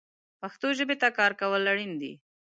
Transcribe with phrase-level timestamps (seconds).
[0.41, 2.13] پښتو ژبې ته کار کول اړین دي